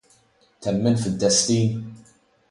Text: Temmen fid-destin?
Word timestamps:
Temmen 0.63 0.95
fid-destin? 1.03 1.67